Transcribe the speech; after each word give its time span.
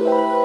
Yo. 0.00 0.30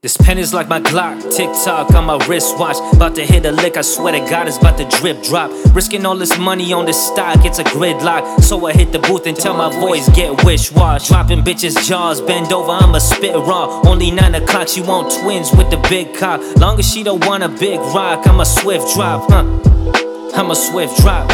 This 0.00 0.16
pen 0.16 0.38
is 0.38 0.54
like 0.54 0.68
my 0.68 0.80
Glock, 0.80 1.20
tick 1.36 1.50
tock 1.64 1.92
on 1.92 2.06
my 2.06 2.24
wristwatch. 2.26 2.76
About 2.94 3.16
to 3.16 3.26
hit 3.26 3.44
a 3.44 3.50
lick, 3.52 3.76
I 3.76 3.82
swear 3.82 4.12
to 4.12 4.20
God, 4.30 4.46
it's 4.46 4.56
about 4.56 4.78
to 4.78 4.84
drip 4.98 5.22
drop. 5.24 5.50
Risking 5.74 6.06
all 6.06 6.16
this 6.16 6.38
money 6.38 6.72
on 6.72 6.86
this 6.86 7.04
stock, 7.08 7.44
it's 7.44 7.58
a 7.58 7.64
gridlock. 7.64 8.40
So 8.40 8.64
I 8.66 8.72
hit 8.72 8.92
the 8.92 9.00
booth 9.00 9.26
and 9.26 9.36
tell 9.36 9.54
my 9.54 9.70
voice, 9.80 10.08
get 10.10 10.44
wish 10.44 10.70
wash. 10.72 11.08
Dropping 11.08 11.40
bitches' 11.40 11.86
jaws, 11.86 12.20
bend 12.20 12.52
over, 12.52 12.70
I'ma 12.70 12.98
spit 12.98 13.34
raw. 13.34 13.82
Only 13.84 14.12
nine 14.12 14.36
o'clock, 14.36 14.68
she 14.68 14.80
want 14.80 15.12
twins 15.12 15.50
with 15.52 15.68
the 15.68 15.78
big 15.90 16.14
cock. 16.14 16.40
Long 16.56 16.78
as 16.78 16.90
she 16.90 17.02
don't 17.02 17.26
want 17.26 17.42
a 17.42 17.48
big 17.48 17.80
rock, 17.80 18.26
I'm 18.26 18.38
a 18.38 18.46
swift 18.46 18.94
drop, 18.94 19.28
huh? 19.28 19.97
I'm 20.38 20.52
a 20.52 20.54
swift 20.54 20.96
drop. 20.98 21.28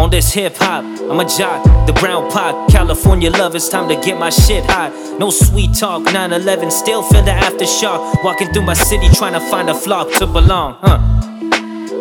On 0.00 0.08
this 0.08 0.32
hip 0.32 0.56
hop, 0.56 0.84
I'm 0.84 1.20
a 1.20 1.24
jock, 1.28 1.62
the 1.86 1.92
brown 1.92 2.30
pot, 2.30 2.70
California 2.70 3.30
love, 3.30 3.54
it's 3.54 3.68
time 3.68 3.90
to 3.90 3.94
get 3.94 4.18
my 4.18 4.30
shit 4.30 4.64
hot. 4.64 4.90
No 5.20 5.28
sweet 5.28 5.74
talk, 5.74 6.02
9 6.04 6.32
11, 6.32 6.70
still 6.70 7.02
feel 7.02 7.22
the 7.22 7.30
aftershock. 7.30 8.24
Walking 8.24 8.50
through 8.50 8.62
my 8.62 8.72
city 8.72 9.10
trying 9.10 9.34
to 9.34 9.40
find 9.50 9.68
a 9.68 9.74
flock 9.74 10.10
to 10.14 10.26
belong, 10.26 10.78
huh? 10.80 10.98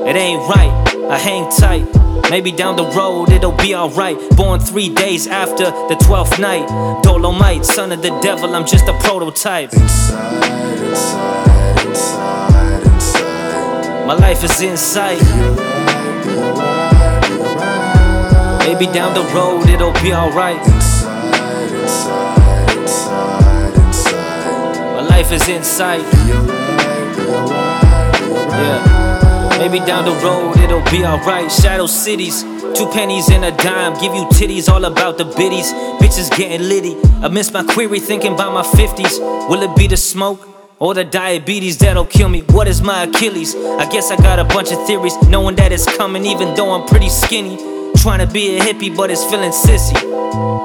It 0.07 0.15
ain't 0.15 0.39
right, 0.47 0.71
I 1.09 1.17
hang 1.17 1.51
tight. 1.51 1.85
Maybe 2.29 2.53
down 2.53 2.77
the 2.77 2.85
road 2.85 3.29
it'll 3.29 3.51
be 3.51 3.75
alright. 3.75 4.17
Born 4.37 4.61
three 4.61 4.87
days 4.87 5.27
after 5.27 5.65
the 5.65 5.95
12th 5.95 6.39
night. 6.39 6.65
Dolomite, 7.03 7.65
son 7.65 7.91
of 7.91 8.01
the 8.01 8.17
devil, 8.21 8.55
I'm 8.55 8.65
just 8.65 8.87
a 8.87 8.93
prototype. 8.99 9.73
Inside, 9.73 10.79
inside, 10.79 11.85
inside, 11.85 12.83
inside. 12.87 14.07
My 14.07 14.13
life 14.13 14.45
is 14.45 14.61
in 14.61 14.77
sight. 14.77 15.70
Maybe 18.81 18.93
down 18.93 19.13
the 19.13 19.21
road 19.35 19.69
it'll 19.69 19.93
be 20.01 20.11
alright. 20.11 20.57
Inside, 20.57 21.71
inside, 21.71 22.77
inside, 22.79 23.77
inside. 23.77 24.95
My 24.95 25.01
life 25.01 25.31
is 25.31 25.47
in 25.47 25.63
sight. 25.63 26.01
You're 26.25 26.41
right, 26.41 27.15
you're 27.15 27.27
right, 27.27 28.19
you're 28.19 28.33
right. 28.33 28.57
Yeah. 28.57 29.57
Maybe 29.59 29.85
down 29.85 30.05
the 30.05 30.15
road 30.25 30.57
it'll 30.57 30.81
be 30.89 31.05
alright. 31.05 31.51
Shadow 31.51 31.85
cities, 31.85 32.41
two 32.41 32.89
pennies 32.91 33.29
and 33.29 33.45
a 33.45 33.51
dime. 33.51 33.93
Give 34.01 34.15
you 34.15 34.25
titties, 34.29 34.67
all 34.67 34.83
about 34.85 35.19
the 35.19 35.25
biddies. 35.25 35.71
Bitches 36.01 36.35
getting 36.35 36.67
litty. 36.67 36.97
I 37.21 37.27
miss 37.27 37.53
my 37.53 37.63
query, 37.63 37.99
thinking 37.99 38.33
about 38.33 38.51
my 38.51 38.63
50s. 38.63 39.19
Will 39.47 39.61
it 39.61 39.77
be 39.77 39.85
the 39.85 39.97
smoke? 39.97 40.47
Or 40.79 40.95
the 40.95 41.03
diabetes 41.03 41.77
that'll 41.77 42.05
kill 42.05 42.29
me. 42.29 42.41
What 42.49 42.67
is 42.67 42.81
my 42.81 43.03
Achilles? 43.03 43.53
I 43.53 43.87
guess 43.91 44.09
I 44.09 44.15
got 44.15 44.39
a 44.39 44.43
bunch 44.43 44.71
of 44.71 44.83
theories, 44.87 45.15
knowing 45.27 45.55
that 45.57 45.71
it's 45.71 45.85
coming, 45.95 46.25
even 46.25 46.55
though 46.55 46.71
I'm 46.71 46.87
pretty 46.87 47.09
skinny. 47.09 47.70
Trying 48.01 48.25
to 48.25 48.33
be 48.33 48.57
a 48.57 48.59
hippie, 48.59 48.97
but 48.97 49.11
it's 49.11 49.23
feeling 49.23 49.51
sissy. 49.51 49.93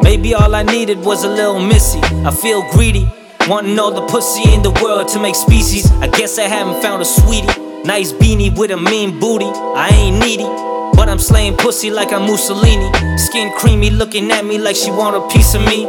Maybe 0.03 0.33
all 0.33 0.55
I 0.55 0.63
needed 0.63 1.05
was 1.05 1.23
a 1.23 1.29
little 1.29 1.61
missy. 1.61 1.99
I 2.25 2.31
feel 2.31 2.63
greedy, 2.73 3.07
wanting 3.47 3.79
all 3.79 3.93
the 3.93 4.07
pussy 4.07 4.55
in 4.55 4.63
the 4.63 4.71
world 4.83 5.09
to 5.09 5.21
make 5.21 5.35
species. 5.35 5.93
I 6.01 6.09
guess 6.09 6.39
I 6.39 6.45
haven't 6.45 6.81
found 6.81 7.03
a 7.03 7.05
sweetie. 7.05 7.53
Nice 7.85 8.11
beanie 8.15 8.57
with 8.57 8.71
a 8.71 8.79
mean 8.79 9.21
booty. 9.21 9.45
I 9.45 9.89
ain't 9.93 10.19
needy, 10.19 10.45
but 10.97 11.11
I'm 11.11 11.19
slaying 11.19 11.59
pussy 11.59 11.91
like 11.91 12.11
I'm 12.11 12.23
Mussolini. 12.23 12.91
Skin 13.19 13.53
creamy, 13.59 13.91
looking 13.91 14.31
at 14.31 14.47
me 14.47 14.57
like 14.57 14.75
she 14.75 14.91
want 14.91 15.15
a 15.15 15.29
piece 15.29 15.55
of 15.55 15.61
me. 15.61 15.85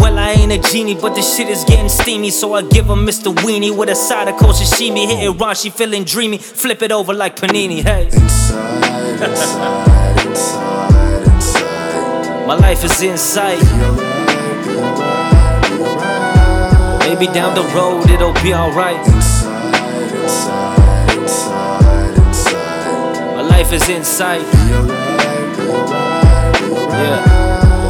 Well, 0.00 0.18
I 0.18 0.32
ain't 0.32 0.52
a 0.52 0.58
genie, 0.70 0.94
but 0.94 1.14
this 1.14 1.36
shit 1.36 1.48
is 1.48 1.64
getting 1.64 1.88
steamy. 1.88 2.30
So 2.30 2.54
I 2.54 2.62
give 2.62 2.86
her 2.86 2.94
Mr. 2.94 3.34
Weenie 3.34 3.76
with 3.76 3.88
a 3.88 3.94
side 3.94 4.28
of 4.28 4.36
coach 4.38 4.56
sashimi. 4.56 5.06
Hitting 5.06 5.36
raw, 5.38 5.54
she 5.54 5.70
feeling 5.70 6.04
dreamy. 6.04 6.38
Flip 6.38 6.80
it 6.82 6.92
over 6.92 7.12
like 7.14 7.36
panini. 7.36 7.82
Hey, 7.82 8.06
Inside, 8.06 9.22
inside, 9.22 10.26
inside, 10.26 11.26
inside. 11.26 12.46
my 12.46 12.54
life 12.54 12.84
is 12.84 13.02
in 13.02 13.16
sight. 13.18 13.58
You're 13.58 13.92
right, 13.92 14.66
you're 14.66 15.96
right. 15.96 16.98
Maybe 17.08 17.26
down 17.32 17.54
the 17.54 17.62
road 17.74 18.08
it'll 18.10 18.32
be 18.42 18.52
alright. 18.54 18.98
Inside, 19.06 20.12
inside, 20.12 21.18
inside, 21.18 22.18
inside. 22.18 23.36
My 23.36 23.42
life 23.42 23.72
is 23.72 23.88
in 23.88 24.04
sight. 24.04 24.42
You're 24.68 24.82
right, 24.82 25.56
you're 25.58 25.86
right. 25.86 26.90
Yeah. 26.92 27.45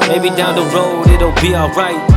Maybe 0.09 0.31
down 0.31 0.55
the 0.55 0.65
road 0.75 1.09
it'll 1.09 1.33
be 1.33 1.55
alright. 1.55 2.16